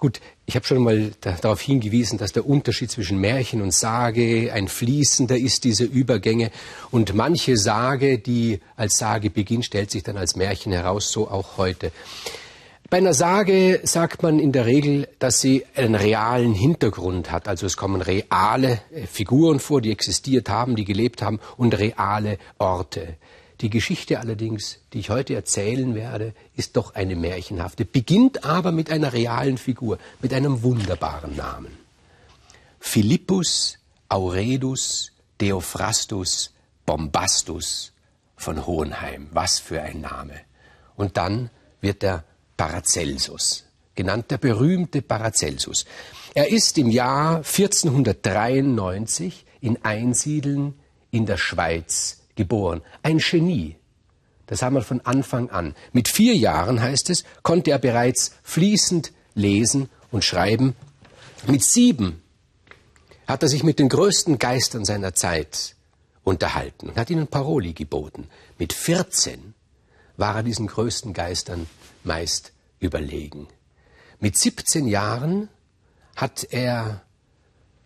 Gut, 0.00 0.18
ich 0.46 0.56
habe 0.56 0.64
schon 0.64 0.82
mal 0.82 1.12
da, 1.20 1.32
darauf 1.32 1.60
hingewiesen, 1.60 2.16
dass 2.16 2.32
der 2.32 2.46
Unterschied 2.46 2.90
zwischen 2.90 3.18
Märchen 3.18 3.60
und 3.60 3.74
Sage 3.74 4.50
ein 4.50 4.66
fließender 4.66 5.36
ist, 5.36 5.64
diese 5.64 5.84
Übergänge. 5.84 6.50
Und 6.90 7.14
manche 7.14 7.58
Sage, 7.58 8.18
die 8.18 8.60
als 8.76 8.96
Sage 8.96 9.28
beginnt, 9.28 9.66
stellt 9.66 9.90
sich 9.90 10.02
dann 10.02 10.16
als 10.16 10.36
Märchen 10.36 10.72
heraus, 10.72 11.12
so 11.12 11.28
auch 11.28 11.58
heute. 11.58 11.92
Bei 12.88 12.96
einer 12.96 13.12
Sage 13.12 13.80
sagt 13.82 14.22
man 14.22 14.38
in 14.38 14.52
der 14.52 14.64
Regel, 14.64 15.06
dass 15.18 15.42
sie 15.42 15.66
einen 15.74 15.94
realen 15.94 16.54
Hintergrund 16.54 17.30
hat. 17.30 17.46
Also 17.46 17.66
es 17.66 17.76
kommen 17.76 18.00
reale 18.00 18.80
Figuren 19.06 19.60
vor, 19.60 19.82
die 19.82 19.92
existiert 19.92 20.48
haben, 20.48 20.76
die 20.76 20.86
gelebt 20.86 21.20
haben 21.20 21.40
und 21.58 21.78
reale 21.78 22.38
Orte. 22.58 23.18
Die 23.60 23.70
Geschichte 23.70 24.20
allerdings, 24.20 24.78
die 24.92 25.00
ich 25.00 25.10
heute 25.10 25.34
erzählen 25.34 25.94
werde, 25.94 26.32
ist 26.56 26.76
doch 26.76 26.94
eine 26.94 27.14
märchenhafte, 27.14 27.84
beginnt 27.84 28.44
aber 28.44 28.72
mit 28.72 28.90
einer 28.90 29.12
realen 29.12 29.58
Figur, 29.58 29.98
mit 30.22 30.32
einem 30.32 30.62
wunderbaren 30.62 31.36
Namen. 31.36 31.76
Philippus 32.78 33.76
Auredus 34.08 35.12
Theophrastus 35.38 36.54
Bombastus 36.86 37.92
von 38.36 38.66
Hohenheim. 38.66 39.28
Was 39.32 39.58
für 39.58 39.82
ein 39.82 40.00
Name. 40.00 40.40
Und 40.96 41.18
dann 41.18 41.50
wird 41.80 42.02
er 42.02 42.24
Paracelsus, 42.56 43.66
genannt 43.94 44.30
der 44.30 44.38
berühmte 44.38 45.02
Paracelsus. 45.02 45.84
Er 46.34 46.48
ist 46.48 46.78
im 46.78 46.90
Jahr 46.90 47.36
1493 47.36 49.44
in 49.60 49.84
Einsiedeln 49.84 50.74
in 51.10 51.26
der 51.26 51.36
Schweiz 51.36 52.19
geboren. 52.40 52.80
Ein 53.02 53.18
Genie. 53.18 53.76
Das 54.46 54.62
haben 54.62 54.74
wir 54.74 54.82
von 54.82 55.02
Anfang 55.02 55.50
an. 55.50 55.74
Mit 55.92 56.08
vier 56.08 56.34
Jahren, 56.34 56.80
heißt 56.80 57.10
es, 57.10 57.24
konnte 57.42 57.70
er 57.70 57.78
bereits 57.78 58.32
fließend 58.42 59.12
lesen 59.34 59.90
und 60.10 60.24
schreiben. 60.24 60.74
Mit 61.46 61.62
sieben 61.62 62.22
hat 63.26 63.42
er 63.42 63.50
sich 63.50 63.62
mit 63.62 63.78
den 63.78 63.90
größten 63.90 64.38
Geistern 64.38 64.86
seiner 64.86 65.14
Zeit 65.14 65.76
unterhalten 66.24 66.88
und 66.88 66.96
hat 66.96 67.10
ihnen 67.10 67.26
Paroli 67.28 67.74
geboten. 67.74 68.28
Mit 68.58 68.72
14 68.72 69.52
war 70.16 70.36
er 70.36 70.42
diesen 70.42 70.66
größten 70.66 71.12
Geistern 71.12 71.66
meist 72.04 72.52
überlegen. 72.78 73.48
Mit 74.18 74.36
17 74.36 74.86
Jahren 74.86 75.50
hat 76.16 76.48
er 76.50 77.02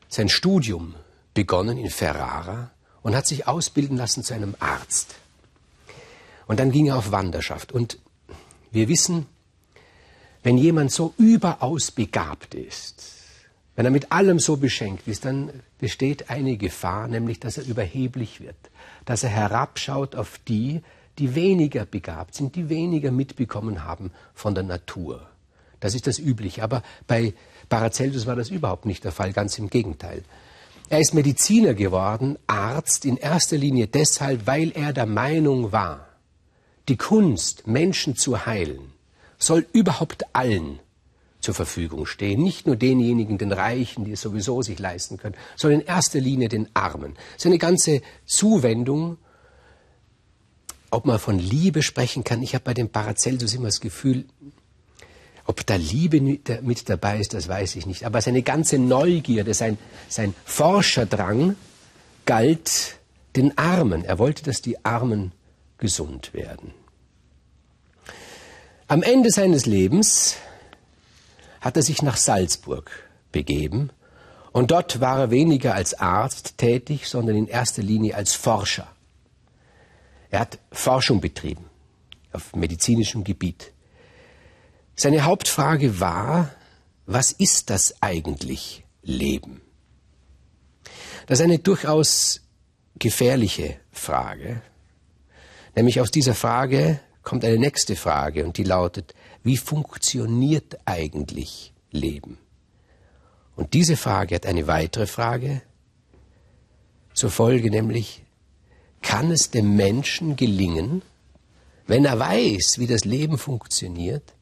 sein 0.09 0.29
Studium 0.29 0.95
begonnen 1.35 1.77
in 1.77 1.91
Ferrara 1.91 2.71
und 3.05 3.15
hat 3.15 3.29
sich 3.29 3.47
ausbilden 3.47 3.97
lassen 3.97 4.25
zu 4.25 4.35
einem 4.35 4.57
Arzt. 4.59 5.15
Und 6.47 6.59
dann 6.59 6.73
ging 6.73 6.87
er 6.87 6.97
auf 6.97 7.13
Wanderschaft. 7.13 7.71
Und 7.71 7.99
wir 8.73 8.89
wissen, 8.89 9.27
wenn 10.43 10.59
jemand 10.59 10.91
so 10.91 11.15
überaus 11.17 11.93
begabt 11.93 12.55
ist, 12.55 13.13
wenn 13.77 13.85
er 13.85 13.91
mit 13.91 14.11
allem 14.11 14.39
so 14.39 14.57
beschenkt 14.57 15.07
ist, 15.07 15.25
dann 15.25 15.51
besteht 15.79 16.31
eine 16.31 16.57
Gefahr, 16.57 17.09
nämlich 17.09 17.41
dass 17.41 17.59
er 17.59 17.65
überheblich 17.65 18.41
wird, 18.41 18.57
dass 19.05 19.23
er 19.23 19.31
herabschaut 19.31 20.15
auf 20.15 20.41
die, 20.49 20.83
die 21.19 21.35
weniger 21.35 21.85
begabt 21.85 22.35
sind, 22.35 22.57
die 22.57 22.69
weniger 22.69 23.11
mitbekommen 23.11 23.85
haben 23.85 24.13
von 24.35 24.55
der 24.55 24.65
Natur. 24.65 25.29
Das 25.81 25.95
ist 25.95 26.07
das 26.07 26.19
Übliche. 26.19 26.63
Aber 26.63 26.83
bei 27.07 27.35
Paracelsus 27.69 28.27
war 28.27 28.37
das 28.37 28.49
überhaupt 28.49 28.87
nicht 28.87 29.05
der 29.05 29.13
Fall, 29.13 29.33
ganz 29.33 29.59
im 29.59 29.69
Gegenteil. 29.69 30.25
Er 30.89 31.01
ist 31.01 31.15
Mediziner 31.15 31.75
geworden, 31.75 32.39
Arzt 32.47 33.05
in 33.05 33.17
erster 33.17 33.57
Linie 33.57 33.87
deshalb, 33.87 34.47
weil 34.47 34.71
er 34.73 34.93
der 34.93 35.07
Meinung 35.07 35.73
war, 35.73 36.09
die 36.89 36.97
Kunst, 36.97 37.67
Menschen 37.67 38.17
zu 38.17 38.47
heilen, 38.47 38.93
soll 39.39 39.67
überhaupt 39.73 40.25
allen 40.35 40.79
zur 41.41 41.55
Verfügung 41.55 42.07
stehen. 42.07 42.43
Nicht 42.43 42.67
nur 42.67 42.77
denjenigen, 42.77 43.39
den 43.39 43.53
Reichen, 43.53 44.05
die 44.05 44.13
es 44.13 44.21
sowieso 44.21 44.63
sich 44.63 44.79
leisten 44.79 45.17
können, 45.17 45.37
sondern 45.57 45.81
in 45.81 45.87
erster 45.87 46.21
Linie 46.21 46.49
den 46.49 46.69
Armen. 46.75 47.17
Seine 47.37 47.59
ganze 47.59 48.03
Zuwendung 48.27 49.19
ob 50.95 51.07
man 51.07 51.19
von 51.19 51.39
Liebe 51.39 51.83
sprechen 51.83 52.23
kann. 52.23 52.43
Ich 52.43 52.55
habe 52.55 52.65
bei 52.65 52.75
dem 52.75 52.89
Paracelsus 52.89 53.53
immer 53.55 53.67
das 53.67 53.81
Gefühl, 53.81 54.27
ob 55.47 55.67
da 55.67 55.77
Liebe 55.77 56.21
mit 56.21 56.89
dabei 56.89 57.19
ist, 57.19 57.35
das 57.35 57.49
weiß 57.49 57.77
ich 57.77 57.87
nicht. 57.87 58.05
Aber 58.05 58.21
seine 58.23 58.43
ganze 58.43 58.79
Neugierde, 58.79 59.53
sein, 59.53 59.77
sein 60.09 60.35
Forscherdrang 60.45 61.57
galt 62.25 62.97
den 63.37 63.59
Armen. 63.59 64.05
Er 64.05 64.19
wollte, 64.19 64.43
dass 64.43 64.63
die 64.63 64.85
Armen 64.85 65.33
gesund 65.79 66.33
werden. 66.33 66.73
Am 68.89 69.03
Ende 69.03 69.31
seines 69.31 69.67
Lebens 69.67 70.37
hat 71.61 71.77
er 71.77 71.83
sich 71.83 72.01
nach 72.03 72.17
Salzburg 72.17 72.91
begeben 73.33 73.91
und 74.53 74.71
dort 74.71 75.01
war 75.01 75.19
er 75.19 75.31
weniger 75.31 75.75
als 75.75 75.95
Arzt 75.95 76.59
tätig, 76.59 77.09
sondern 77.09 77.37
in 77.37 77.49
erster 77.49 77.83
Linie 77.83 78.15
als 78.15 78.35
Forscher. 78.35 78.87
Er 80.31 80.41
hat 80.41 80.59
Forschung 80.71 81.21
betrieben 81.21 81.65
auf 82.33 82.55
medizinischem 82.55 83.25
Gebiet. 83.25 83.74
Seine 84.97 85.25
Hauptfrage 85.25 86.01
war, 86.01 86.51
was 87.07 87.33
ist 87.33 87.71
das 87.71 88.01
eigentlich 88.01 88.85
Leben? 89.03 89.61
Das 91.27 91.41
ist 91.41 91.45
eine 91.45 91.59
durchaus 91.59 92.43
gefährliche 92.99 93.77
Frage. 93.91 94.63
Nämlich 95.75 96.01
aus 96.01 96.11
dieser 96.11 96.35
Frage 96.35 97.01
kommt 97.23 97.45
eine 97.45 97.59
nächste 97.59 97.97
Frage 97.97 98.45
und 98.45 98.57
die 98.59 98.65
lautet, 98.65 99.15
wie 99.43 99.57
funktioniert 99.57 100.79
eigentlich 100.85 101.73
Leben? 101.91 102.39
Und 103.57 103.75
diese 103.75 103.97
Frage 103.97 104.37
hat 104.37 104.47
eine 104.47 104.67
weitere 104.67 105.07
Frage 105.07 105.63
zur 107.15 107.31
Folge, 107.31 107.71
nämlich, 107.71 108.23
kann 109.03 109.31
es 109.31 109.51
dem 109.51 109.77
Menschen 109.77 110.37
gelingen, 110.37 111.03
wenn 111.87 112.05
er 112.05 112.19
weiß, 112.19 112.79
wie 112.79 112.87
das 112.87 113.05
Leben 113.05 113.39
funktioniert, 113.39 114.34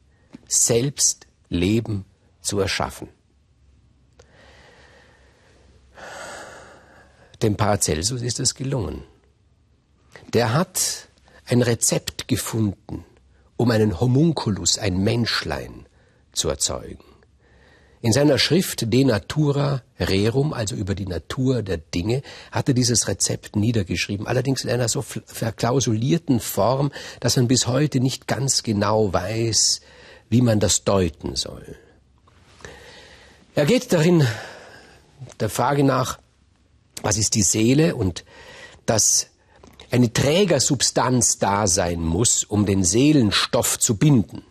selbst 0.53 1.27
Leben 1.49 2.05
zu 2.41 2.59
erschaffen. 2.59 3.09
Dem 7.41 7.57
Paracelsus 7.57 8.21
ist 8.21 8.39
es 8.39 8.55
gelungen. 8.55 9.03
Der 10.33 10.53
hat 10.53 11.09
ein 11.45 11.61
Rezept 11.61 12.27
gefunden, 12.27 13.05
um 13.57 13.71
einen 13.71 13.99
Homunculus, 13.99 14.77
ein 14.77 15.03
Menschlein, 15.03 15.85
zu 16.31 16.49
erzeugen. 16.49 17.03
In 18.01 18.11
seiner 18.11 18.37
Schrift 18.37 18.91
De 18.91 19.05
Natura 19.05 19.81
Rerum, 19.99 20.51
also 20.53 20.75
über 20.75 20.93
die 20.93 21.05
Natur 21.05 21.63
der 21.63 21.77
Dinge, 21.77 22.21
hat 22.51 22.67
er 22.67 22.73
dieses 22.73 23.07
Rezept 23.07 23.55
niedergeschrieben, 23.55 24.27
allerdings 24.27 24.63
in 24.63 24.69
einer 24.69 24.89
so 24.89 25.01
verklausulierten 25.01 26.41
Form, 26.41 26.91
dass 27.21 27.37
man 27.37 27.47
bis 27.47 27.67
heute 27.67 28.01
nicht 28.01 28.27
ganz 28.27 28.63
genau 28.63 29.13
weiß, 29.13 29.79
wie 30.33 30.41
man 30.41 30.59
das 30.59 30.83
deuten 30.83 31.35
soll. 31.35 31.75
Er 33.53 33.67
geht 33.67 33.93
darin 33.93 34.27
der 35.39 35.51
Frage 35.51 35.83
nach, 35.83 36.17
was 37.03 37.17
ist 37.17 37.35
die 37.35 37.43
Seele 37.43 37.95
und 37.95 38.25
dass 38.87 39.27
eine 39.91 40.11
Trägersubstanz 40.11 41.37
da 41.37 41.67
sein 41.67 42.01
muss, 42.01 42.45
um 42.45 42.65
den 42.65 42.83
Seelenstoff 42.83 43.77
zu 43.77 43.95
binden. 43.95 44.41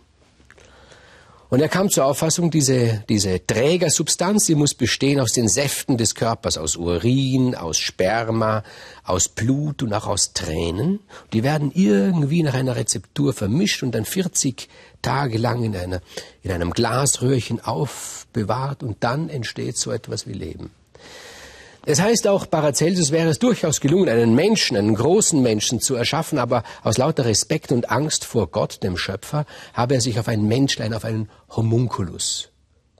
Und 1.53 1.61
er 1.61 1.69
kam 1.69 1.91
zur 1.91 2.07
Auffassung, 2.07 2.51
diese, 2.51 3.05
diese 3.11 3.47
Trägersubstanz, 3.47 4.47
die 4.47 4.55
muss 4.55 4.73
bestehen 4.73 5.21
aus 5.21 5.33
den 5.33 5.49
Säften 5.49 5.99
des 5.99 6.15
Körpers, 6.15 6.57
aus 6.57 6.77
Urin, 6.77 7.55
aus 7.55 7.77
Sperma, 7.77 8.63
aus 9.05 9.29
Blut 9.29 9.83
und 9.83 9.93
auch 9.93 10.07
aus 10.07 10.33
Tränen. 10.33 11.01
Die 11.35 11.43
werden 11.43 11.71
irgendwie 11.75 12.43
nach 12.43 12.55
einer 12.55 12.75
Rezeptur 12.75 13.35
vermischt 13.35 13.83
und 13.83 13.95
dann 13.95 14.07
40 14.07 14.71
Tage 15.03 15.37
lang 15.37 15.63
in, 15.63 15.77
einer, 15.77 16.01
in 16.43 16.53
einem 16.53 16.71
Glasröhrchen 16.71 17.61
aufbewahrt 17.61 18.83
und 18.83 19.05
dann 19.05 19.29
entsteht 19.29 19.77
so 19.77 19.91
etwas 19.91 20.27
wie 20.27 20.33
Leben. 20.33 20.71
Es 21.85 22.01
heißt 22.01 22.29
auch, 22.29 22.49
Paracelsus 22.49 23.11
wäre 23.11 23.31
es 23.31 23.41
durchaus 23.41 23.81
gelungen, 23.81 24.09
einen 24.09 24.37
Menschen, 24.37 24.77
einen 24.77 24.95
großen 24.95 25.43
Menschen 25.43 25.81
zu 25.81 25.97
erschaffen, 25.97 26.39
aber 26.39 26.63
aus 26.83 26.97
lauter 26.97 27.25
Respekt 27.25 27.73
und 27.73 27.91
Angst 27.91 28.25
vor 28.25 28.49
Gott, 28.49 28.85
dem 28.85 28.97
Schöpfer, 28.97 29.47
habe 29.75 29.95
er 29.95 30.01
sich 30.01 30.21
auf 30.21 30.29
ein 30.29 30.47
Menschlein, 30.47 30.95
auf 30.95 31.05
einen 31.05 31.29
Homunculus 31.51 32.51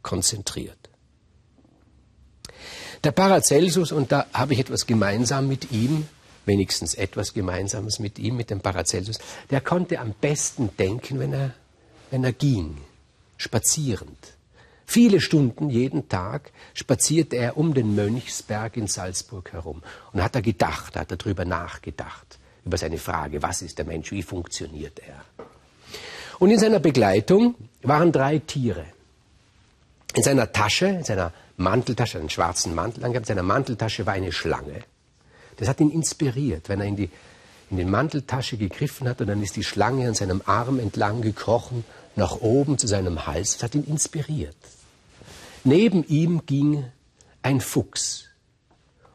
konzentriert. 0.03 0.77
Der 3.05 3.13
Paracelsus, 3.13 3.93
und 3.93 4.11
da 4.11 4.27
habe 4.33 4.55
ich 4.55 4.61
etwas 4.61 4.87
gemeinsam 4.87 5.47
mit 5.47 5.71
ihm, 5.71 6.09
wenigstens 6.45 6.95
etwas 6.95 7.35
Gemeinsames 7.35 8.01
mit 8.01 8.19
ihm, 8.19 8.37
mit 8.37 8.51
dem 8.51 8.61
Paracelsus, 8.61 9.19
der 9.51 9.61
konnte 9.61 10.01
am 10.01 10.13
besten 10.21 10.71
denken, 10.77 11.21
wenn 11.21 11.33
er, 11.33 11.55
wenn 12.11 12.25
er 12.25 12.33
ging, 12.33 12.79
spazierend. 13.37 14.35
Viele 14.93 15.23
Stunden 15.23 15.71
jeden 15.71 16.11
Tag 16.11 16.53
spazierte 16.75 17.37
er 17.37 17.57
um 17.57 17.73
den 17.73 17.95
Mönchsberg 17.95 18.77
in 18.77 18.89
Salzburg 18.89 19.51
herum 19.55 19.83
und 20.13 20.23
hat 20.23 20.35
er 20.35 20.43
gedacht, 20.43 20.97
hat 20.97 21.11
er 21.11 21.17
darüber 21.17 21.47
nachgedacht, 21.47 22.39
über 22.67 22.77
seine 22.77 22.99
Frage, 22.99 23.43
was 23.43 23.63
ist 23.63 23.79
der 23.79 23.87
Mensch, 23.87 24.13
wie 24.13 24.23
funktioniert 24.23 24.99
er. 24.99 25.47
Und 26.39 26.51
in 26.51 26.59
seiner 26.59 26.79
Begleitung 26.79 27.55
waren 27.81 28.13
drei 28.13 28.41
Tiere. 28.41 28.85
In 30.15 30.23
seiner 30.23 30.53
Tasche, 30.53 30.89
in 30.89 31.05
seiner 31.05 31.33
Manteltasche, 31.57 32.19
einen 32.19 32.29
schwarzen 32.29 32.75
Mantel 32.75 33.03
angehabt, 33.03 33.31
in 33.31 33.35
seiner 33.35 33.49
Manteltasche 33.49 34.05
war 34.05 34.13
eine 34.13 34.31
Schlange. 34.31 34.85
Das 35.57 35.69
hat 35.69 35.81
ihn 35.81 35.91
inspiriert, 35.91 36.69
wenn 36.69 36.81
er 36.81 36.87
in 36.87 36.97
die, 36.97 37.09
in 37.71 37.79
die 37.79 37.87
Manteltasche 37.87 38.59
gegriffen 38.59 39.09
hat 39.09 39.23
und 39.23 39.29
dann 39.29 39.43
ist 39.43 39.57
die 39.57 39.65
Schlange 39.65 40.07
an 40.07 40.15
seinem 40.15 40.43
Arm 40.45 40.79
entlang 40.79 41.23
gekrochen, 41.23 41.83
nach 42.15 42.43
oben 42.43 42.77
zu 42.77 42.87
seinem 42.87 43.27
Hals. 43.27 43.55
Das 43.55 43.63
hat 43.63 43.75
ihn 43.75 43.85
inspiriert. 43.85 44.55
Neben 45.65 46.05
ihm 46.05 46.45
ging 46.47 46.85
ein 47.43 47.61
Fuchs. 47.61 48.29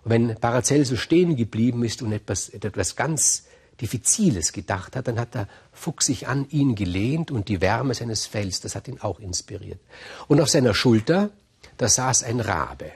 Und 0.03 0.11
wenn 0.11 0.35
Paracelsus 0.35 0.99
stehen 0.99 1.35
geblieben 1.35 1.83
ist 1.83 2.01
und 2.01 2.11
etwas, 2.11 2.49
etwas 2.49 2.95
ganz 2.95 3.45
Diffiziles 3.81 4.53
gedacht 4.53 4.95
hat, 4.95 5.07
dann 5.07 5.19
hat 5.19 5.35
der 5.35 5.47
Fuchs 5.71 6.07
sich 6.07 6.27
an 6.27 6.47
ihn 6.49 6.75
gelehnt 6.75 7.29
und 7.29 7.47
die 7.47 7.61
Wärme 7.61 7.93
seines 7.93 8.25
Fells, 8.25 8.59
das 8.61 8.75
hat 8.75 8.87
ihn 8.87 8.99
auch 9.01 9.19
inspiriert. 9.19 9.79
Und 10.27 10.41
auf 10.41 10.49
seiner 10.49 10.73
Schulter, 10.73 11.29
da 11.77 11.87
saß 11.87 12.23
ein 12.23 12.39
Rabe. 12.39 12.91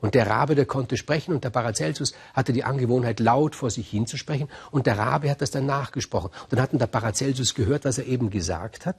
Und 0.00 0.14
der 0.14 0.26
Rabe, 0.26 0.54
der 0.54 0.66
konnte 0.66 0.96
sprechen 0.96 1.34
und 1.34 1.44
der 1.44 1.50
Paracelsus 1.50 2.14
hatte 2.34 2.52
die 2.52 2.64
Angewohnheit, 2.64 3.20
laut 3.20 3.54
vor 3.54 3.70
sich 3.70 3.88
hinzusprechen 3.90 4.48
und 4.70 4.86
der 4.86 4.98
Rabe 4.98 5.30
hat 5.30 5.42
das 5.42 5.50
dann 5.50 5.66
nachgesprochen. 5.66 6.30
Und 6.44 6.52
dann 6.52 6.62
hat 6.62 6.72
der 6.72 6.86
Paracelsus 6.86 7.54
gehört, 7.54 7.84
was 7.84 7.98
er 7.98 8.06
eben 8.06 8.30
gesagt 8.30 8.86
hat 8.86 8.96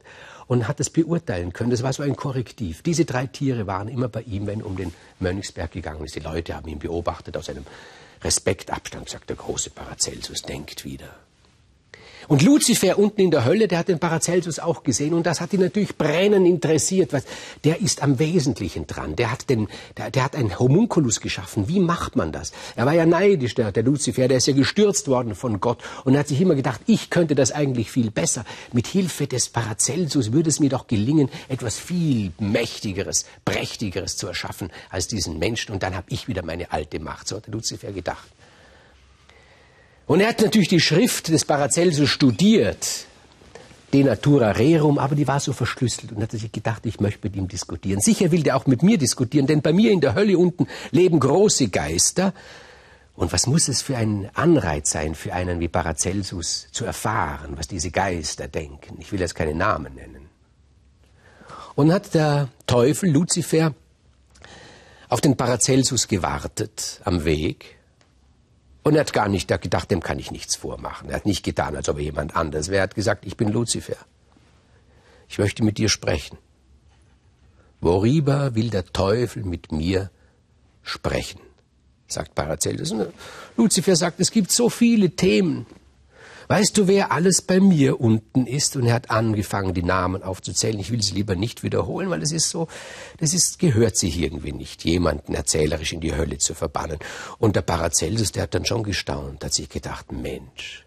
und 0.47 0.67
hat 0.67 0.79
es 0.79 0.89
beurteilen 0.89 1.53
können. 1.53 1.71
Das 1.71 1.83
war 1.83 1.93
so 1.93 2.03
ein 2.03 2.15
Korrektiv. 2.15 2.81
Diese 2.83 3.05
drei 3.05 3.27
Tiere 3.27 3.67
waren 3.67 3.87
immer 3.87 4.09
bei 4.09 4.21
ihm, 4.21 4.47
wenn 4.47 4.61
um 4.61 4.75
den 4.75 4.93
Mönchsberg 5.19 5.71
gegangen 5.71 6.05
ist. 6.05 6.15
Die 6.15 6.19
Leute 6.19 6.55
haben 6.55 6.67
ihn 6.67 6.79
beobachtet 6.79 7.37
aus 7.37 7.49
einem 7.49 7.65
Respektabstand, 8.23 9.09
sagt 9.09 9.29
der 9.29 9.37
große 9.37 9.71
Paracelsus, 9.71 10.43
denkt 10.43 10.85
wieder. 10.85 11.09
Und 12.31 12.43
Luzifer 12.43 12.97
unten 12.97 13.19
in 13.19 13.29
der 13.29 13.43
Hölle, 13.43 13.67
der 13.67 13.79
hat 13.79 13.89
den 13.89 13.99
Paracelsus 13.99 14.59
auch 14.59 14.83
gesehen 14.83 15.13
und 15.13 15.25
das 15.25 15.41
hat 15.41 15.51
ihn 15.51 15.59
natürlich 15.59 15.97
brennend 15.97 16.47
interessiert. 16.47 17.11
Was, 17.11 17.25
der 17.65 17.81
ist 17.81 18.01
am 18.01 18.19
Wesentlichen 18.19 18.87
dran. 18.87 19.17
Der 19.17 19.33
hat, 19.33 19.49
den, 19.49 19.67
der, 19.97 20.11
der 20.11 20.23
hat 20.23 20.37
einen 20.37 20.57
Homunculus 20.57 21.19
geschaffen. 21.19 21.67
Wie 21.67 21.81
macht 21.81 22.15
man 22.15 22.31
das? 22.31 22.53
Er 22.77 22.85
war 22.85 22.93
ja 22.93 23.05
neidisch, 23.05 23.53
der, 23.55 23.73
der 23.73 23.83
Luzifer, 23.83 24.29
der 24.29 24.37
ist 24.37 24.47
ja 24.47 24.53
gestürzt 24.53 25.09
worden 25.09 25.35
von 25.35 25.59
Gott 25.59 25.79
und 26.05 26.17
hat 26.17 26.29
sich 26.29 26.39
immer 26.39 26.55
gedacht, 26.55 26.79
ich 26.87 27.09
könnte 27.09 27.35
das 27.35 27.51
eigentlich 27.51 27.91
viel 27.91 28.11
besser. 28.11 28.45
Mit 28.71 28.87
Hilfe 28.87 29.27
des 29.27 29.49
Paracelsus 29.49 30.31
würde 30.31 30.51
es 30.51 30.61
mir 30.61 30.69
doch 30.69 30.87
gelingen, 30.87 31.27
etwas 31.49 31.77
viel 31.77 32.31
Mächtigeres, 32.39 33.25
Prächtigeres 33.43 34.15
zu 34.15 34.27
erschaffen 34.27 34.71
als 34.89 35.09
diesen 35.09 35.37
Menschen 35.37 35.73
und 35.73 35.83
dann 35.83 35.97
habe 35.97 36.07
ich 36.07 36.29
wieder 36.29 36.45
meine 36.45 36.71
alte 36.71 37.01
Macht. 37.01 37.27
So 37.27 37.35
hat 37.35 37.47
der 37.47 37.53
Luzifer 37.55 37.91
gedacht. 37.91 38.29
Und 40.11 40.19
er 40.19 40.27
hat 40.27 40.41
natürlich 40.41 40.67
die 40.67 40.81
Schrift 40.81 41.29
des 41.29 41.45
Paracelsus 41.45 42.09
studiert, 42.09 43.05
De 43.93 44.03
Natura 44.03 44.51
Rerum, 44.51 44.97
aber 44.97 45.15
die 45.15 45.25
war 45.25 45.39
so 45.39 45.53
verschlüsselt 45.53 46.11
und 46.11 46.21
hat 46.21 46.31
sich 46.31 46.51
gedacht, 46.51 46.85
ich 46.85 46.99
möchte 46.99 47.21
mit 47.23 47.37
ihm 47.37 47.47
diskutieren. 47.47 48.01
Sicher 48.01 48.29
will 48.29 48.43
der 48.43 48.57
auch 48.57 48.67
mit 48.67 48.83
mir 48.83 48.97
diskutieren, 48.97 49.47
denn 49.47 49.61
bei 49.61 49.71
mir 49.71 49.89
in 49.89 50.01
der 50.01 50.13
Hölle 50.13 50.37
unten 50.37 50.67
leben 50.91 51.17
große 51.17 51.69
Geister. 51.69 52.33
Und 53.15 53.31
was 53.31 53.47
muss 53.47 53.69
es 53.69 53.81
für 53.81 53.95
ein 53.95 54.29
Anreiz 54.33 54.91
sein, 54.91 55.15
für 55.15 55.31
einen 55.31 55.61
wie 55.61 55.69
Paracelsus 55.69 56.67
zu 56.73 56.83
erfahren, 56.83 57.53
was 57.55 57.69
diese 57.69 57.89
Geister 57.89 58.49
denken? 58.49 58.97
Ich 58.99 59.13
will 59.13 59.21
jetzt 59.21 59.35
keine 59.35 59.55
Namen 59.55 59.95
nennen. 59.95 60.27
Und 61.75 61.93
hat 61.93 62.13
der 62.15 62.49
Teufel, 62.67 63.11
Luzifer, 63.11 63.73
auf 65.07 65.21
den 65.21 65.37
Paracelsus 65.37 66.09
gewartet 66.09 66.99
am 67.05 67.23
Weg 67.23 67.77
und 68.83 68.95
er 68.95 69.01
hat 69.01 69.13
gar 69.13 69.27
nicht 69.27 69.47
gedacht, 69.47 69.91
dem 69.91 70.01
kann 70.01 70.17
ich 70.17 70.31
nichts 70.31 70.55
vormachen. 70.55 71.09
Er 71.09 71.17
hat 71.17 71.25
nicht 71.25 71.43
getan, 71.43 71.75
als 71.75 71.87
ob 71.87 71.97
er 71.97 72.03
jemand 72.03 72.35
anders 72.35 72.69
wäre. 72.69 72.79
Er 72.79 72.83
hat 72.83 72.95
gesagt, 72.95 73.25
ich 73.25 73.37
bin 73.37 73.49
Luzifer. 73.49 73.97
Ich 75.29 75.37
möchte 75.37 75.63
mit 75.63 75.77
dir 75.77 75.89
sprechen. 75.89 76.37
Worüber 77.79 78.55
will 78.55 78.69
der 78.69 78.85
Teufel 78.85 79.43
mit 79.43 79.71
mir 79.71 80.09
sprechen? 80.83 81.39
sagt 82.07 82.35
Paracelsus. 82.35 82.91
Und 82.91 83.13
Luzifer 83.55 83.95
sagt, 83.95 84.19
es 84.19 84.31
gibt 84.31 84.51
so 84.51 84.69
viele 84.69 85.11
Themen. 85.11 85.65
Weißt 86.51 86.77
du, 86.77 86.85
wer 86.85 87.13
alles 87.13 87.41
bei 87.41 87.61
mir 87.61 88.01
unten 88.01 88.45
ist? 88.45 88.75
Und 88.75 88.85
er 88.85 88.95
hat 88.95 89.09
angefangen, 89.09 89.73
die 89.73 89.83
Namen 89.83 90.21
aufzuzählen. 90.21 90.81
Ich 90.81 90.91
will 90.91 91.01
sie 91.01 91.13
lieber 91.13 91.37
nicht 91.37 91.63
wiederholen, 91.63 92.09
weil 92.09 92.21
es 92.21 92.33
ist 92.33 92.49
so, 92.49 92.67
das 93.19 93.33
ist, 93.33 93.57
gehört 93.57 93.95
sich 93.95 94.19
irgendwie 94.19 94.51
nicht, 94.51 94.83
jemanden 94.83 95.33
erzählerisch 95.33 95.93
in 95.93 96.01
die 96.01 96.13
Hölle 96.13 96.39
zu 96.39 96.53
verbannen. 96.53 96.99
Und 97.37 97.55
der 97.55 97.61
Paracelsus, 97.61 98.33
der 98.33 98.43
hat 98.43 98.53
dann 98.53 98.65
schon 98.65 98.83
gestaunt, 98.83 99.45
hat 99.45 99.53
sich 99.53 99.69
gedacht, 99.69 100.11
Mensch, 100.11 100.85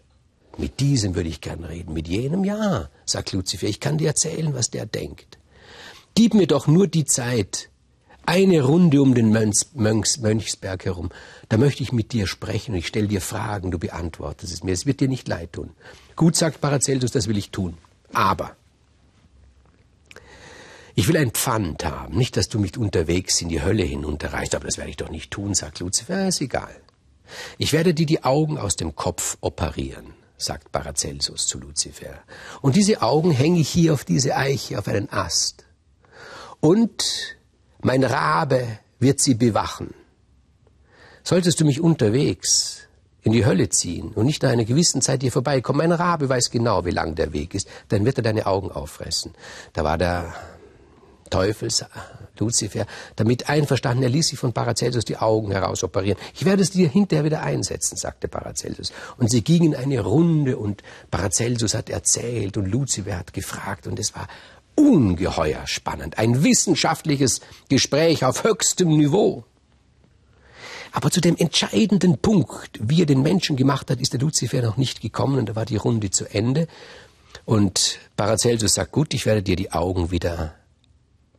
mit 0.55 0.79
diesem 0.79 1.15
würde 1.15 1.29
ich 1.29 1.41
gern 1.41 1.63
reden, 1.63 1.93
mit 1.93 2.07
jenem 2.07 2.43
ja, 2.43 2.91
sagt 3.03 3.31
Luzifer, 3.31 3.65
ich 3.65 3.79
kann 3.79 3.97
dir 3.97 4.09
erzählen, 4.09 4.53
was 4.53 4.69
der 4.69 4.85
denkt. 4.85 5.39
Gib 6.13 6.35
mir 6.35 6.45
doch 6.45 6.67
nur 6.67 6.85
die 6.85 7.05
Zeit, 7.05 7.71
eine 8.25 8.61
Runde 8.63 9.01
um 9.01 9.13
den 9.13 9.31
Mönchs, 9.31 9.71
Mönchs, 9.73 10.19
Mönchsberg 10.19 10.85
herum. 10.85 11.09
Da 11.49 11.57
möchte 11.57 11.83
ich 11.83 11.91
mit 11.91 12.11
dir 12.13 12.27
sprechen 12.27 12.71
und 12.73 12.79
ich 12.79 12.87
stelle 12.87 13.07
dir 13.07 13.21
Fragen, 13.21 13.71
du 13.71 13.79
beantwortest 13.79 14.53
es 14.53 14.63
mir. 14.63 14.73
Es 14.73 14.85
wird 14.85 14.99
dir 14.99 15.07
nicht 15.07 15.27
leid 15.27 15.53
tun. 15.53 15.71
Gut, 16.15 16.35
sagt 16.35 16.61
Paracelsus, 16.61 17.11
das 17.11 17.27
will 17.27 17.37
ich 17.37 17.51
tun. 17.51 17.77
Aber 18.13 18.55
ich 20.95 21.09
will 21.09 21.17
ein 21.17 21.31
Pfand 21.31 21.83
haben. 21.83 22.15
Nicht, 22.15 22.37
dass 22.37 22.47
du 22.47 22.57
mich 22.57 22.77
unterwegs 22.77 23.41
in 23.41 23.49
die 23.49 23.61
Hölle 23.61 23.83
hinunterreichst, 23.83 24.55
aber 24.55 24.65
das 24.65 24.77
werde 24.77 24.89
ich 24.89 24.97
doch 24.97 25.09
nicht 25.09 25.29
tun, 25.29 25.53
sagt 25.53 25.79
Luzifer. 25.81 26.29
Ist 26.29 26.39
egal. 26.39 26.75
Ich 27.57 27.73
werde 27.73 27.93
dir 27.93 28.05
die 28.05 28.23
Augen 28.23 28.57
aus 28.57 28.77
dem 28.77 28.95
Kopf 28.95 29.37
operieren, 29.41 30.13
sagt 30.37 30.71
Paracelsus 30.71 31.47
zu 31.47 31.59
Luzifer. 31.59 32.19
Und 32.61 32.77
diese 32.77 33.01
Augen 33.01 33.31
hänge 33.31 33.59
ich 33.59 33.69
hier 33.69 33.93
auf 33.93 34.05
diese 34.05 34.37
Eiche, 34.37 34.79
auf 34.79 34.87
einen 34.87 35.11
Ast. 35.11 35.65
Und 36.61 37.34
mein 37.85 38.03
Rabe 38.03 38.79
wird 38.99 39.21
sie 39.21 39.35
bewachen. 39.35 39.93
Solltest 41.23 41.59
du 41.59 41.65
mich 41.65 41.81
unterwegs 41.81 42.87
in 43.21 43.31
die 43.31 43.45
Hölle 43.45 43.69
ziehen 43.69 44.11
und 44.15 44.25
nicht 44.25 44.41
nach 44.41 44.49
einer 44.49 44.65
gewissen 44.65 45.01
Zeit 45.01 45.21
hier 45.21 45.31
vorbeikommen, 45.31 45.77
mein 45.77 45.91
Rabe 45.91 46.27
weiß 46.27 46.49
genau, 46.49 46.83
wie 46.85 46.91
lang 46.91 47.13
der 47.13 47.31
Weg 47.31 47.53
ist, 47.53 47.67
dann 47.89 48.03
wird 48.03 48.17
er 48.17 48.23
deine 48.23 48.47
Augen 48.47 48.71
auffressen. 48.71 49.33
Da 49.73 49.83
war 49.83 49.99
der 49.99 50.33
Teufel, 51.29 51.69
Luzifer, 52.39 52.85
damit 53.15 53.49
einverstanden, 53.49 54.03
er 54.03 54.09
ließ 54.09 54.29
sich 54.29 54.39
von 54.39 54.51
Paracelsus 54.51 55.05
die 55.05 55.17
Augen 55.17 55.51
herausoperieren. 55.51 56.19
Ich 56.33 56.45
werde 56.45 56.63
es 56.63 56.71
dir 56.71 56.89
hinterher 56.89 57.23
wieder 57.23 57.41
einsetzen, 57.43 57.97
sagte 57.97 58.27
Paracelsus. 58.27 58.91
Und 59.17 59.31
sie 59.31 59.43
gingen 59.43 59.75
eine 59.75 60.01
Runde 60.01 60.57
und 60.57 60.81
Paracelsus 61.11 61.75
hat 61.75 61.89
erzählt 61.89 62.57
und 62.57 62.65
Luzifer 62.65 63.17
hat 63.17 63.33
gefragt 63.33 63.87
und 63.87 63.99
es 63.99 64.15
war 64.15 64.27
ungeheuer 64.75 65.65
spannend. 65.67 66.17
Ein 66.17 66.43
wissenschaftliches 66.43 67.41
Gespräch 67.69 68.23
auf 68.25 68.43
höchstem 68.43 68.89
Niveau. 68.89 69.43
Aber 70.91 71.11
zu 71.11 71.19
dem 71.19 71.35
entscheidenden 71.35 72.17
Punkt, 72.19 72.79
wie 72.79 73.01
er 73.01 73.05
den 73.05 73.21
Menschen 73.21 73.57
gemacht 73.57 73.91
hat, 73.91 73.99
ist 73.99 74.13
der 74.13 74.21
Luzifer 74.21 74.61
noch 74.61 74.77
nicht 74.77 75.01
gekommen 75.01 75.39
und 75.39 75.49
da 75.49 75.55
war 75.55 75.65
die 75.65 75.75
Runde 75.75 76.09
zu 76.09 76.25
Ende. 76.25 76.67
Und 77.43 77.99
Paracelsus 78.15 78.75
sagt, 78.75 78.91
gut, 78.91 79.13
ich 79.13 79.25
werde 79.25 79.43
dir 79.43 79.57
die 79.57 79.71
Augen 79.71 80.11
wieder 80.11 80.55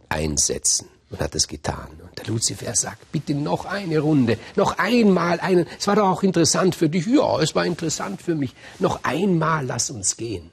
einsetzen. 0.09 0.89
Und 1.09 1.21
hat 1.21 1.37
es 1.37 1.47
getan. 1.47 1.89
Und 2.03 2.19
der 2.19 2.27
Luzifer 2.27 2.75
sagt, 2.75 3.13
bitte 3.13 3.33
noch 3.33 3.65
eine 3.65 4.01
Runde, 4.01 4.39
noch 4.57 4.77
einmal 4.77 5.39
einen. 5.39 5.67
Es 5.79 5.87
war 5.87 5.95
doch 5.95 6.09
auch 6.09 6.23
interessant 6.25 6.75
für 6.75 6.89
dich. 6.89 7.07
Ja, 7.07 7.41
es 7.41 7.55
war 7.55 7.65
interessant 7.65 8.21
für 8.21 8.35
mich. 8.35 8.55
Noch 8.81 9.05
einmal 9.05 9.65
lass 9.65 9.89
uns 9.89 10.17
gehen. 10.17 10.51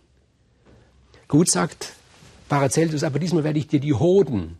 Gut, 1.27 1.49
sagt 1.49 1.93
Paracelsus, 2.53 3.03
aber 3.03 3.17
diesmal 3.17 3.43
werde 3.43 3.57
ich 3.57 3.67
dir 3.67 3.79
die 3.79 3.95
Hoden 3.95 4.59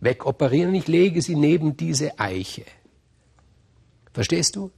wegoperieren 0.00 0.68
und 0.68 0.74
ich 0.74 0.88
lege 0.88 1.22
sie 1.22 1.36
neben 1.36 1.74
diese 1.74 2.18
Eiche. 2.18 2.66
Verstehst 4.12 4.56
du? 4.56 4.70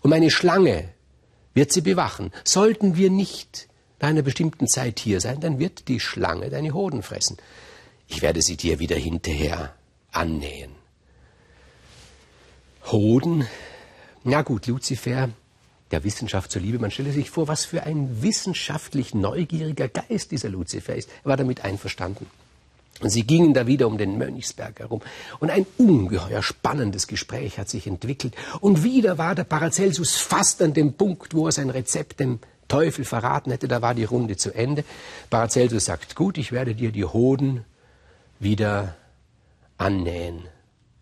Und 0.00 0.10
meine 0.10 0.30
Schlange 0.30 0.90
wird 1.54 1.72
sie 1.72 1.80
bewachen. 1.80 2.30
Sollten 2.44 2.98
wir 2.98 3.08
nicht 3.08 3.68
nach 4.00 4.10
einer 4.10 4.20
bestimmten 4.20 4.68
Zeit 4.68 5.00
hier 5.00 5.22
sein, 5.22 5.40
dann 5.40 5.58
wird 5.58 5.88
die 5.88 5.98
Schlange 5.98 6.50
deine 6.50 6.74
Hoden 6.74 7.02
fressen. 7.02 7.38
Ich 8.06 8.20
werde 8.20 8.42
sie 8.42 8.58
dir 8.58 8.80
wieder 8.80 8.96
hinterher 8.96 9.74
annähen. 10.12 10.72
Hoden? 12.92 13.46
Na 14.24 14.42
gut, 14.42 14.66
Luzifer 14.66 15.30
der 15.90 16.04
Wissenschaft 16.04 16.50
zuliebe. 16.50 16.78
Man 16.78 16.90
stelle 16.90 17.12
sich 17.12 17.30
vor, 17.30 17.48
was 17.48 17.64
für 17.64 17.84
ein 17.84 18.22
wissenschaftlich 18.22 19.14
neugieriger 19.14 19.88
Geist 19.88 20.30
dieser 20.30 20.48
Luzifer 20.48 20.94
ist. 20.94 21.08
Er 21.24 21.30
war 21.30 21.36
damit 21.36 21.64
einverstanden. 21.64 22.26
Und 23.00 23.10
sie 23.10 23.22
gingen 23.24 23.54
da 23.54 23.66
wieder 23.66 23.86
um 23.86 23.96
den 23.96 24.18
Mönchsberg 24.18 24.80
herum. 24.80 25.02
Und 25.38 25.50
ein 25.50 25.66
ungeheuer 25.76 26.42
spannendes 26.42 27.06
Gespräch 27.06 27.58
hat 27.58 27.68
sich 27.68 27.86
entwickelt. 27.86 28.34
Und 28.60 28.82
wieder 28.82 29.18
war 29.18 29.34
der 29.34 29.44
Paracelsus 29.44 30.16
fast 30.16 30.60
an 30.62 30.74
dem 30.74 30.94
Punkt, 30.94 31.32
wo 31.32 31.46
er 31.46 31.52
sein 31.52 31.70
Rezept 31.70 32.18
dem 32.18 32.40
Teufel 32.66 33.04
verraten 33.04 33.52
hätte. 33.52 33.68
Da 33.68 33.82
war 33.82 33.94
die 33.94 34.04
Runde 34.04 34.36
zu 34.36 34.52
Ende. 34.52 34.84
Paracelsus 35.30 35.84
sagt, 35.84 36.16
gut, 36.16 36.38
ich 36.38 36.50
werde 36.50 36.74
dir 36.74 36.90
die 36.90 37.04
Hoden 37.04 37.64
wieder 38.40 38.96
annähen. 39.78 40.42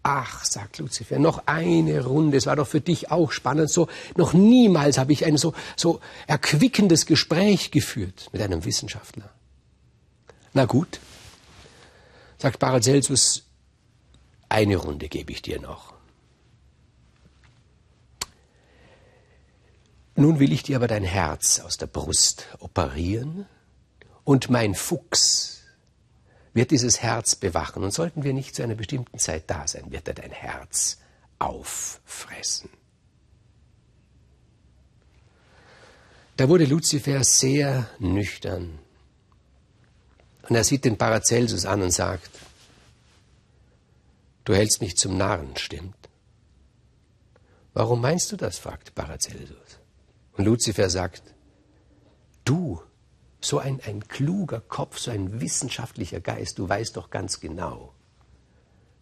Ach, 0.08 0.44
sagt 0.44 0.78
Luzifer, 0.78 1.18
noch 1.18 1.48
eine 1.48 2.04
Runde, 2.04 2.36
es 2.36 2.46
war 2.46 2.54
doch 2.54 2.68
für 2.68 2.80
dich 2.80 3.10
auch 3.10 3.32
spannend. 3.32 3.70
So, 3.70 3.88
noch 4.14 4.34
niemals 4.34 4.98
habe 4.98 5.12
ich 5.12 5.24
ein 5.24 5.36
so, 5.36 5.52
so 5.74 5.98
erquickendes 6.28 7.06
Gespräch 7.06 7.72
geführt 7.72 8.28
mit 8.32 8.40
einem 8.40 8.64
Wissenschaftler. 8.64 9.28
Na 10.52 10.64
gut, 10.64 11.00
sagt 12.38 12.60
Paracelsus, 12.60 13.48
Eine 14.48 14.76
Runde 14.76 15.08
gebe 15.08 15.32
ich 15.32 15.42
dir 15.42 15.60
noch. 15.60 15.92
Nun 20.14 20.38
will 20.38 20.52
ich 20.52 20.62
dir 20.62 20.76
aber 20.76 20.86
dein 20.86 21.02
Herz 21.02 21.58
aus 21.58 21.78
der 21.78 21.88
Brust 21.88 22.46
operieren 22.60 23.46
und 24.22 24.50
mein 24.50 24.76
Fuchs 24.76 25.55
wird 26.56 26.70
dieses 26.70 27.02
Herz 27.02 27.34
bewachen. 27.36 27.84
Und 27.84 27.92
sollten 27.92 28.24
wir 28.24 28.32
nicht 28.32 28.54
zu 28.54 28.62
einer 28.62 28.74
bestimmten 28.74 29.18
Zeit 29.18 29.44
da 29.48 29.68
sein, 29.68 29.92
wird 29.92 30.08
er 30.08 30.14
dein 30.14 30.30
Herz 30.30 30.96
auffressen. 31.38 32.70
Da 36.38 36.48
wurde 36.48 36.64
Luzifer 36.64 37.22
sehr 37.24 37.90
nüchtern. 37.98 38.78
Und 40.48 40.56
er 40.56 40.64
sieht 40.64 40.86
den 40.86 40.96
Paracelsus 40.96 41.66
an 41.66 41.82
und 41.82 41.90
sagt, 41.90 42.30
du 44.44 44.54
hältst 44.54 44.80
mich 44.80 44.96
zum 44.96 45.18
Narren, 45.18 45.58
stimmt? 45.58 45.94
Warum 47.74 48.00
meinst 48.00 48.32
du 48.32 48.36
das? 48.36 48.56
fragt 48.56 48.94
Paracelsus. 48.94 49.78
Und 50.38 50.46
Luzifer 50.46 50.88
sagt, 50.88 51.22
du, 52.46 52.80
so 53.46 53.58
ein, 53.58 53.80
ein 53.86 54.06
kluger 54.08 54.60
Kopf, 54.60 54.98
so 54.98 55.10
ein 55.10 55.40
wissenschaftlicher 55.40 56.20
Geist, 56.20 56.58
du 56.58 56.68
weißt 56.68 56.96
doch 56.96 57.10
ganz 57.10 57.40
genau, 57.40 57.92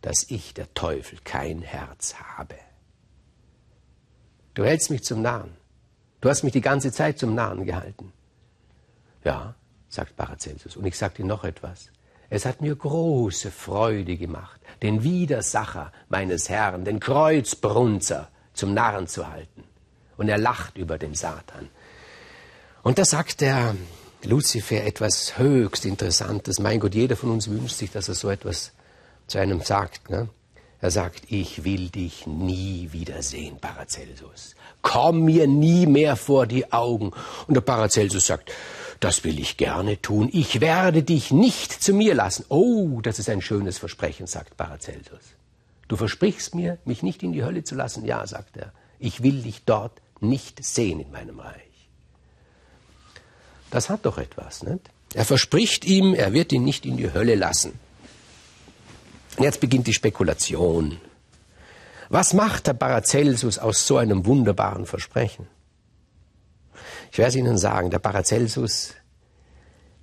dass 0.02 0.26
ich, 0.28 0.54
der 0.54 0.72
Teufel, 0.74 1.18
kein 1.24 1.62
Herz 1.62 2.14
habe. 2.14 2.56
Du 4.52 4.64
hältst 4.64 4.90
mich 4.90 5.02
zum 5.02 5.22
Narren. 5.22 5.56
Du 6.20 6.28
hast 6.28 6.42
mich 6.42 6.52
die 6.52 6.60
ganze 6.60 6.92
Zeit 6.92 7.18
zum 7.18 7.34
Narren 7.34 7.64
gehalten. 7.64 8.12
Ja, 9.24 9.54
sagt 9.88 10.16
Paracelsus. 10.16 10.76
Und 10.76 10.86
ich 10.86 10.96
sage 10.96 11.14
dir 11.14 11.24
noch 11.24 11.44
etwas. 11.44 11.90
Es 12.30 12.46
hat 12.46 12.60
mir 12.60 12.74
große 12.74 13.50
Freude 13.50 14.16
gemacht, 14.16 14.60
den 14.82 15.02
Widersacher 15.02 15.92
meines 16.08 16.48
Herrn, 16.48 16.84
den 16.84 17.00
Kreuzbrunzer, 17.00 18.28
zum 18.52 18.74
Narren 18.74 19.06
zu 19.08 19.28
halten. 19.28 19.64
Und 20.16 20.28
er 20.28 20.38
lacht 20.38 20.76
über 20.78 20.98
den 20.98 21.14
Satan. 21.14 21.68
Und 22.82 22.98
da 22.98 23.04
sagt 23.04 23.40
der 23.40 23.74
Luzifer 24.24 24.84
etwas 24.84 25.38
höchst 25.38 25.84
Interessantes. 25.84 26.58
Mein 26.58 26.80
Gott, 26.80 26.94
jeder 26.94 27.16
von 27.16 27.30
uns 27.30 27.48
wünscht 27.48 27.76
sich, 27.76 27.90
dass 27.90 28.08
er 28.08 28.14
so 28.14 28.28
etwas 28.30 28.72
zu 29.26 29.38
einem 29.38 29.60
sagt. 29.60 30.10
Ne? 30.10 30.28
Er 30.80 30.90
sagt, 30.90 31.22
ich 31.28 31.64
will 31.64 31.88
dich 31.88 32.26
nie 32.26 32.90
wiedersehen, 32.92 33.58
Paracelsus. 33.58 34.54
Komm 34.82 35.24
mir 35.24 35.46
nie 35.46 35.86
mehr 35.86 36.16
vor 36.16 36.46
die 36.46 36.72
Augen. 36.72 37.12
Und 37.46 37.54
der 37.54 37.62
Paracelsus 37.62 38.26
sagt, 38.26 38.52
das 39.00 39.24
will 39.24 39.38
ich 39.38 39.56
gerne 39.56 40.00
tun. 40.00 40.28
Ich 40.32 40.60
werde 40.60 41.02
dich 41.02 41.30
nicht 41.30 41.72
zu 41.72 41.94
mir 41.94 42.14
lassen. 42.14 42.44
Oh, 42.48 43.00
das 43.00 43.18
ist 43.18 43.30
ein 43.30 43.40
schönes 43.40 43.78
Versprechen, 43.78 44.26
sagt 44.26 44.56
Paracelsus. 44.56 45.34
Du 45.88 45.96
versprichst 45.96 46.54
mir, 46.54 46.78
mich 46.84 47.02
nicht 47.02 47.22
in 47.22 47.32
die 47.32 47.44
Hölle 47.44 47.64
zu 47.64 47.74
lassen? 47.74 48.04
Ja, 48.04 48.26
sagt 48.26 48.56
er. 48.56 48.72
Ich 48.98 49.22
will 49.22 49.42
dich 49.42 49.64
dort 49.64 50.00
nicht 50.20 50.64
sehen 50.64 51.00
in 51.00 51.10
meinem 51.10 51.40
Reich. 51.40 51.73
Das 53.74 53.90
hat 53.90 54.06
doch 54.06 54.18
etwas, 54.18 54.62
nicht? 54.62 54.88
Er 55.14 55.24
verspricht 55.24 55.84
ihm, 55.84 56.14
er 56.14 56.32
wird 56.32 56.52
ihn 56.52 56.62
nicht 56.62 56.86
in 56.86 56.96
die 56.96 57.12
Hölle 57.12 57.34
lassen. 57.34 57.72
Und 59.36 59.42
jetzt 59.42 59.58
beginnt 59.58 59.88
die 59.88 59.92
Spekulation. 59.92 61.00
Was 62.08 62.34
macht 62.34 62.68
der 62.68 62.74
Paracelsus 62.74 63.58
aus 63.58 63.84
so 63.84 63.96
einem 63.96 64.26
wunderbaren 64.26 64.86
Versprechen? 64.86 65.48
Ich 67.10 67.18
werde 67.18 67.30
es 67.30 67.34
Ihnen 67.34 67.58
sagen, 67.58 67.90
der 67.90 67.98
Paracelsus, 67.98 68.94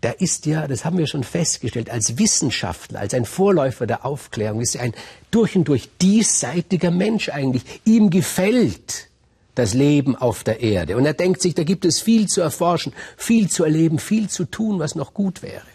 der 0.03 0.19
ist 0.19 0.45
ja, 0.47 0.67
das 0.67 0.83
haben 0.83 0.97
wir 0.97 1.07
schon 1.07 1.23
festgestellt, 1.23 1.89
als 1.89 2.17
Wissenschaftler, 2.17 2.99
als 2.99 3.13
ein 3.13 3.23
Vorläufer 3.23 3.87
der 3.87 4.05
Aufklärung, 4.05 4.59
ist 4.59 4.75
er 4.75 4.81
ein 4.81 4.93
durch 5.29 5.55
und 5.55 5.69
durch 5.69 5.87
diesseitiger 6.01 6.91
Mensch 6.91 7.29
eigentlich. 7.29 7.63
Ihm 7.85 8.09
gefällt 8.09 9.10
das 9.55 9.73
Leben 9.73 10.15
auf 10.15 10.43
der 10.43 10.61
Erde. 10.61 10.97
Und 10.97 11.05
er 11.05 11.13
denkt 11.13 11.41
sich, 11.41 11.55
da 11.55 11.63
gibt 11.63 11.85
es 11.85 11.99
viel 11.99 12.27
zu 12.27 12.41
erforschen, 12.41 12.93
viel 13.17 13.49
zu 13.49 13.63
erleben, 13.63 13.99
viel 13.99 14.29
zu 14.29 14.45
tun, 14.45 14.79
was 14.79 14.95
noch 14.95 15.13
gut 15.13 15.41
wäre. 15.41 15.65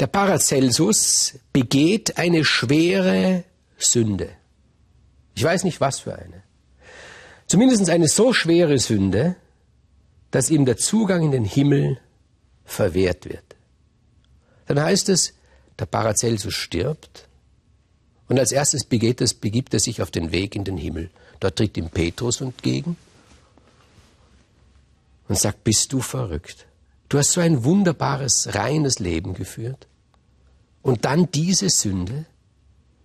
Der 0.00 0.06
Paracelsus 0.06 1.34
begeht 1.52 2.18
eine 2.18 2.44
schwere 2.44 3.44
Sünde. 3.76 4.30
Ich 5.34 5.42
weiß 5.42 5.64
nicht, 5.64 5.80
was 5.80 6.00
für 6.00 6.14
eine. 6.14 6.42
Zumindest 7.46 7.88
eine 7.90 8.08
so 8.08 8.32
schwere 8.32 8.78
Sünde, 8.78 9.36
dass 10.30 10.50
ihm 10.50 10.66
der 10.66 10.76
Zugang 10.76 11.22
in 11.22 11.30
den 11.32 11.44
Himmel 11.44 11.98
verwehrt 12.64 13.28
wird. 13.28 13.44
Dann 14.66 14.80
heißt 14.80 15.08
es, 15.08 15.34
der 15.78 15.86
Paracelsus 15.86 16.54
stirbt 16.54 17.27
und 18.28 18.38
als 18.38 18.52
erstes 18.52 18.84
begeht 18.84 19.20
es, 19.20 19.34
begibt 19.34 19.72
er 19.74 19.80
sich 19.80 20.02
auf 20.02 20.10
den 20.10 20.32
Weg 20.32 20.54
in 20.54 20.64
den 20.64 20.76
Himmel. 20.76 21.10
Dort 21.40 21.56
tritt 21.56 21.76
ihm 21.76 21.88
Petrus 21.88 22.40
entgegen 22.40 22.96
und 25.28 25.38
sagt, 25.38 25.64
bist 25.64 25.92
du 25.92 26.00
verrückt? 26.00 26.66
Du 27.08 27.18
hast 27.18 27.32
so 27.32 27.40
ein 27.40 27.64
wunderbares, 27.64 28.54
reines 28.54 28.98
Leben 28.98 29.32
geführt. 29.32 29.86
Und 30.82 31.04
dann 31.04 31.30
diese 31.32 31.70
Sünde. 31.70 32.26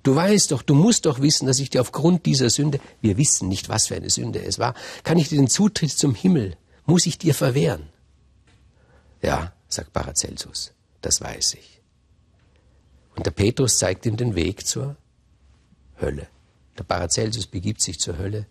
Du 0.03 0.13
weißt 0.13 0.51
doch, 0.51 0.61
du 0.61 0.75
musst 0.75 1.05
doch 1.05 1.21
wissen, 1.21 1.47
dass 1.47 1.59
ich 1.59 1.69
dir 1.69 1.79
aufgrund 1.79 2.25
dieser 2.25 2.49
Sünde, 2.49 2.81
wir 2.99 3.17
wissen 3.17 3.47
nicht, 3.47 3.69
was 3.69 3.87
für 3.87 3.95
eine 3.95 4.09
Sünde 4.09 4.43
es 4.43 4.59
war, 4.59 4.75
kann 5.03 5.17
ich 5.17 5.29
dir 5.29 5.37
den 5.37 5.47
Zutritt 5.47 5.91
zum 5.91 6.13
Himmel, 6.13 6.57
muss 6.85 7.05
ich 7.05 7.17
dir 7.17 7.33
verwehren. 7.33 7.87
Ja, 9.21 9.53
sagt 9.69 9.93
Paracelsus, 9.93 10.73
das 11.01 11.21
weiß 11.21 11.53
ich. 11.53 11.81
Und 13.15 13.25
der 13.25 13.31
Petrus 13.31 13.77
zeigt 13.77 14.05
ihm 14.05 14.17
den 14.17 14.35
Weg 14.35 14.67
zur 14.67 14.97
Hölle. 15.99 16.27
Der 16.77 16.83
Paracelsus 16.83 17.47
begibt 17.47 17.81
sich 17.81 17.99
zur 17.99 18.17
Hölle. 18.17 18.45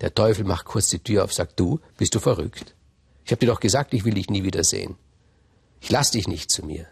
Der 0.00 0.14
Teufel 0.14 0.44
macht 0.44 0.64
kurz 0.64 0.88
die 0.88 0.98
Tür 0.98 1.24
auf, 1.24 1.32
sagt, 1.32 1.58
du, 1.60 1.80
bist 1.96 2.14
du 2.14 2.18
verrückt? 2.18 2.74
Ich 3.24 3.30
habe 3.30 3.40
dir 3.40 3.46
doch 3.46 3.60
gesagt, 3.60 3.94
ich 3.94 4.04
will 4.04 4.14
dich 4.14 4.30
nie 4.30 4.42
wiedersehen. 4.42 4.96
Ich 5.80 5.90
lass 5.90 6.10
dich 6.10 6.26
nicht 6.26 6.50
zu 6.50 6.64
mir. 6.64 6.86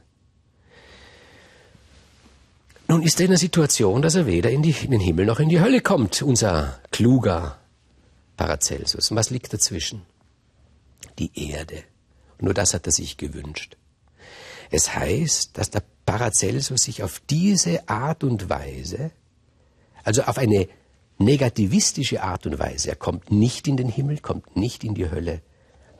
Nun 2.88 3.02
ist 3.02 3.20
er 3.20 3.26
in 3.26 3.30
der 3.30 3.38
Situation, 3.38 4.02
dass 4.02 4.16
er 4.16 4.26
weder 4.26 4.50
in, 4.50 4.62
die, 4.62 4.74
in, 4.82 4.90
den 4.90 5.00
Himmel 5.00 5.24
noch 5.24 5.38
in 5.38 5.48
die 5.48 5.60
Hölle 5.60 5.80
kommt, 5.80 6.22
unser 6.22 6.80
kluger 6.90 7.58
Paracelsus. 8.36 9.10
Und 9.10 9.16
was 9.16 9.30
liegt 9.30 9.52
dazwischen? 9.52 10.02
Die 11.18 11.30
Erde. 11.50 11.84
Nur 12.40 12.52
das 12.52 12.74
hat 12.74 12.86
er 12.86 12.92
sich 12.92 13.16
gewünscht. 13.16 13.76
Es 14.70 14.94
heißt, 14.94 15.56
dass 15.56 15.70
der 15.70 15.82
Paracelsus 16.04 16.82
sich 16.82 17.02
auf 17.02 17.20
diese 17.30 17.88
Art 17.88 18.24
und 18.24 18.48
Weise, 18.48 19.12
also 20.04 20.22
auf 20.22 20.38
eine 20.38 20.68
negativistische 21.18 22.22
Art 22.22 22.46
und 22.46 22.58
Weise, 22.58 22.90
er 22.90 22.96
kommt 22.96 23.30
nicht 23.30 23.68
in 23.68 23.76
den 23.76 23.88
Himmel, 23.88 24.18
kommt 24.18 24.56
nicht 24.56 24.84
in 24.84 24.94
die 24.94 25.10
Hölle, 25.10 25.42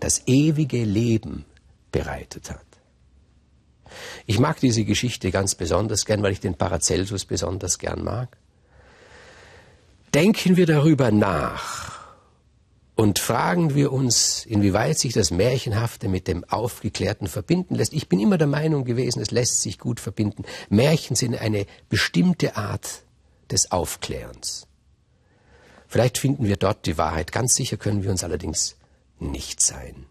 das 0.01 0.23
ewige 0.27 0.83
Leben 0.83 1.45
bereitet 1.93 2.51
hat. 2.51 2.65
Ich 4.27 4.39
mag 4.39 4.61
diese 4.61 4.85
Geschichte 4.85 5.31
ganz 5.31 5.55
besonders 5.55 6.05
gern, 6.05 6.23
weil 6.23 6.33
ich 6.33 6.41
den 6.41 6.55
Paracelsus 6.55 7.25
besonders 7.25 7.79
gern 7.79 8.03
mag. 8.03 8.37
Denken 10.15 10.57
wir 10.57 10.67
darüber 10.67 11.11
nach 11.11 12.01
und 12.97 13.19
fragen 13.19 13.75
wir 13.75 13.93
uns, 13.93 14.45
inwieweit 14.47 14.99
sich 14.99 15.13
das 15.13 15.31
Märchenhafte 15.31 16.09
mit 16.09 16.29
dem 16.29 16.45
Aufgeklärten 16.45 17.29
verbinden 17.29 17.75
lässt. 17.75 17.93
Ich 17.93 18.09
bin 18.09 18.21
immer 18.21 18.39
der 18.39 18.47
Meinung 18.47 18.85
gewesen, 18.85 19.21
es 19.21 19.31
lässt 19.31 19.63
sich 19.63 19.79
gut 19.79 20.01
verbinden. 20.01 20.45
Märchen 20.69 21.17
sind 21.17 21.35
eine 21.37 21.67
bestimmte 21.89 22.57
Art 22.57 23.03
des 23.51 23.73
Aufklärens. 23.73 24.67
Vielleicht 25.87 26.19
finden 26.19 26.45
wir 26.45 26.57
dort 26.57 26.87
die 26.87 26.99
Wahrheit. 26.99 27.33
Ganz 27.33 27.55
sicher 27.55 27.77
können 27.77 28.05
wir 28.05 28.11
uns 28.11 28.23
allerdings 28.23 28.77
nicht 29.19 29.61
sein. 29.61 30.07